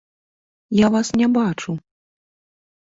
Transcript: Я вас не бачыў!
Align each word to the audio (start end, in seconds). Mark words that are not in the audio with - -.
Я 0.77 0.87
вас 0.97 1.13
не 1.23 1.27
бачыў! 1.37 1.75